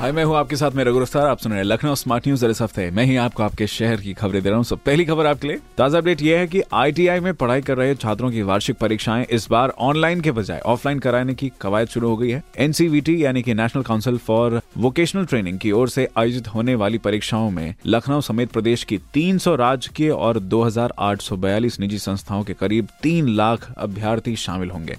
हाय, 0.00 0.12
मैं 0.12 0.22
हूँ 0.24 0.36
आपके 0.36 0.56
साथ 0.56 0.70
में 0.70 0.82
रघुरफ्तार 0.84 1.26
आप 1.26 1.38
सुन 1.38 1.52
रहे 1.52 1.60
हैं 1.60 1.64
लखनऊ 1.64 1.94
स्मार्ट 1.94 2.26
न्यूज़ 2.26 2.44
इस 2.46 2.60
हफ़्ते 2.62 2.90
मैं 2.90 3.04
ही 3.04 3.16
आपको 3.16 3.42
आपके 3.42 3.66
शहर 3.66 4.00
की 4.00 4.12
खबरें 4.14 4.42
दे 4.42 4.48
रहा 4.48 4.56
हूँ। 4.56 4.64
सब 4.64 4.78
पहली 4.78 5.04
खबर 5.04 5.26
आपके 5.26 5.48
लिए। 5.48 5.58
ताज़ा 5.78 5.98
अपडेट 5.98 6.22
यह 6.22 6.38
है 6.38 6.46
कि 6.46 6.62
आईटीआई 6.74 7.20
में 7.20 7.32
पढ़ाई 7.34 7.60
कर 7.60 7.76
रहे 7.76 7.94
छात्रों 7.94 8.30
की 8.30 8.42
वार्षिक 8.42 8.78
परीक्षाएँ 8.78 9.26
इस 9.30 9.48
बार 9.50 9.74
ऑनलाइन 9.78 10.20
के 10.20 10.32
बजाय 10.32 10.60
ऑफलाइन 10.66 10.98
कराने 10.98 11.34
की 11.34 11.50
कवायद 11.60 11.88
शुरू 11.88 12.08
हो 12.08 12.16
गई 12.16 12.30
है। 12.30 12.42
एनसीवीटी 12.58 13.24
यानी 13.24 13.42
कि 13.42 13.54
national 13.54 13.82
council 13.82 14.18
for 14.18 14.60
vocational 14.78 15.24
training 15.24 15.58
की 15.58 15.72
ओर 15.72 15.88
से 15.88 16.08
आयोजित 16.18 16.48
होने 16.48 16.74
वाली 16.74 16.98
परीक्षाओं 16.98 17.50
में 17.50 17.74
लखनऊ 17.86 18.20
समेत 18.20 18.52
प्रदेश 18.52 18.84
की 18.84 18.98
300 19.14 19.56
राजकीय 19.56 20.10
और 20.10 20.38
2842 20.40 21.80
निजी 21.80 21.98
संस्थाओं 21.98 22.44
के 22.44 22.54
करीब 22.54 22.88
तीन 23.02 23.28
लाख 23.28 23.72
अभ्यर्थी 23.78 24.36
शामिल 24.36 24.70
होंगे। 24.70 24.96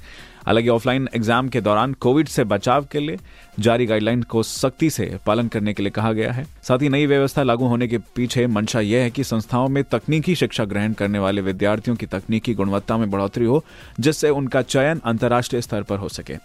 हालाँकि 0.47 0.69
ऑफलाइन 0.69 1.07
एग्ज़ाम 1.15 1.49
के 1.49 1.61
दौरान 1.61 1.93
कोविड 1.93 2.27
से 2.27 2.43
बचाव 2.43 2.85
के 2.91 2.99
लिए 2.99 3.17
जारी 3.59 3.85
गाइडलाइन 3.85 4.21
को 4.23 4.41
सख्ती 4.43 4.89
से 4.89 5.05
पालन 5.25 5.47
करने 5.47 5.73
के 5.73 5.83
लिए 5.83 5.91
कहा 5.91 6.11
गया 6.13 6.31
है। 6.31 6.45
साथ 6.63 6.81
ही 6.81 6.89
नई 6.89 7.05
व्यवस्था 7.05 7.43
लागू 7.43 7.67
होने 7.67 7.87
के 7.87 7.97
पीछे 8.15 8.45
मंशा 8.47 8.79
यह 8.79 9.03
है 9.03 9.09
कि 9.09 9.23
संस्थाओं 9.23 9.67
में 9.69 9.83
तकनीकी 9.83 10.35
शिक्षा 10.35 10.65
ग्रहण 10.65 10.93
करने 10.93 11.19
वाले 11.19 11.41
विद्यार्थियों 11.41 11.95
की 11.95 12.05
तकनीकी 12.05 12.53
गुणवत्ता 12.53 12.97
में 12.97 13.09
बढ़ोतरी 13.11 13.45
हो, 13.45 13.63
जिससे 13.99 14.29
उनका 14.29 14.61
चयन 14.61 15.01
अंतर्राष्ट्रीय 15.05 15.61
स्तर 15.61 15.83
पर 15.83 15.97
हो 15.97 16.09
सके। 16.09 16.35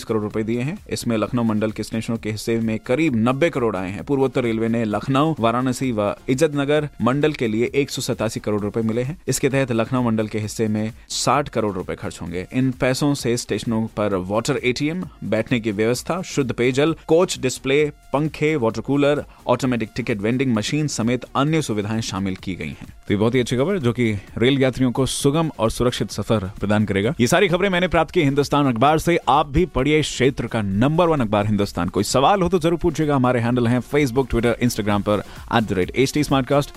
करोड़ 0.02 0.22
रुपए 0.22 0.42
दिए 0.42 0.60
हैं। 0.60 0.78
इसमें 0.90 1.16
लखनऊ 1.16 1.42
मंडल 1.42 1.70
के 1.70 1.82
स्टेशनों 1.82 2.16
के 2.16 2.30
हिस्से 2.30 2.56
में 2.60 2.78
करीब 2.78 3.16
नब्बे 3.16 3.50
करोड़ 3.50 3.74
आए 3.76 3.90
हैं। 3.90 4.04
पूर्वोत्तर 4.04 4.42
रेलवे 4.42 4.68
ने 4.68 4.84
लखनऊ, 4.84 5.34
वाराणसी 5.40 5.90
व 5.92 6.14
इज़्ज़त 6.28 6.54
नगर 6.54 6.88
मंडल 7.02 7.32
के 7.32 7.48
लिए 7.48 7.70
एक 7.74 7.90
सौ 7.90 8.02
सतासी 8.02 8.40
करोड़ 8.40 8.60
रुपए 8.60 8.82
मिले 8.82 9.02
हैं। 9.02 9.16
इसके 9.28 9.48
तहत 9.48 9.72
लखनऊ 9.72 10.02
मंडल 10.02 10.28
के 10.28 10.38
हिस्से 10.38 10.68
में 10.68 10.92
साठ 11.08 11.48
करोड़ 11.48 11.72
रुपए 11.74 11.94
खर्च 11.94 12.18
होंगे। 12.22 12.46
इन 12.52 12.70
पैसों 12.70 13.12
से 13.14 13.36
स्टेशनों 13.36 13.86
पर 13.96 14.14
वाटर 14.14 14.56
एटीएम, 14.64 15.04
बैठने 15.24 15.60
की 15.60 15.72
व्यवस्था, 15.72 16.20
शुद्ध 16.22 16.52
पेयजल, 16.52 16.96
कोच, 17.06 17.38
डिस्प्ले, 17.38 17.84
पंखे, 18.12 18.54
water 18.56 18.80
cooler, 18.80 19.24
automatic 19.46 19.90
ticket 19.96 20.18
vending 20.18 20.54
machine 20.54 20.86
समेत 20.88 21.24
अन्य 21.36 21.62
सुविधाएँ 21.62 22.00
शामिल 22.02 22.36
की 22.36 22.54
गई 22.54 22.74
हैं। 22.80 22.92
तो 23.08 23.14
ये 23.14 23.18
बहुत 23.18 23.34
ही 23.34 23.40
अच्छी 23.40 23.56
खबर 23.56 23.78
जो 23.78 23.92
कि 23.92 24.12
रेल 24.38 24.58
यात्रियों 24.58 24.90
को 24.92 25.04
सुगम 25.06 25.50
और 25.58 25.70
सुरक्षित 25.70 26.10
सफ़र 26.10 26.44
प्रदान 26.58 26.84
करेगा। 26.86 27.14
ये 27.20 27.26
सारी 27.26 27.48
खबरें 27.48 27.68
मैंने 27.68 27.88
प्राप्त 27.88 28.10
की 28.14 28.22
हिंदुस्तान 28.22 28.66
अखबार 28.66 28.98
से। 28.98 29.16
आप 29.28 29.46
भी 29.52 29.64
पढ़िए 29.74 29.98
इस 30.00 30.06
क्षेत्र 30.08 30.46
का 30.46 30.62
नंबर 30.62 31.08
वन 31.08 31.20
अखबार 31.20 31.46
हिंदुस्तान। 31.46 31.88
कोई 31.88 32.04
सवाल 32.04 32.42
हो 32.42 32.48
तो 32.48 32.58
ज़रूर 32.58 32.78
पूछेगा 32.82 33.16
हमारे 33.16 33.40
हैंडल 33.40 33.66
है 33.68 33.80
फेसबुक 33.80 34.28
ट्विटर 34.30 34.56
इंस्टाग्राम 34.62 35.02
पर 35.02 35.22
at 35.56 35.62
the 35.62 35.72
rate 35.72 35.90
H 35.96 36.12
T 36.14 36.22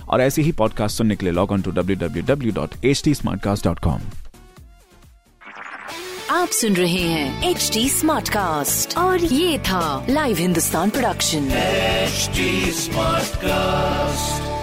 और 0.10 0.22
ऐसे 0.22 0.42
ही 0.42 0.52
पॉडकास्ट 0.54 0.98
सुनने 0.98 1.16
के 1.16 1.26
लिए 1.26 1.34
log 1.34 1.52
on 1.52 1.62
to 1.62 1.72
W 1.72 1.98
W 1.98 2.24
W 2.28 2.54
dot 2.54 2.86
H 2.86 3.04
T 3.04 3.14
आप 6.32 6.48
सुन 6.52 6.74
रहे 6.76 7.02
हैं 7.02 7.50
एच 7.50 7.70
डी 7.74 7.88
स्मार्ट 7.90 8.30
कास्ट 8.30 8.98
और 8.98 9.24
ये 9.24 9.58
था 9.68 10.06
लाइव 10.10 10.38
हिंदुस्तान 10.38 10.90
प्रोडक्शन 10.90 11.50
Smartcast. 12.78 14.55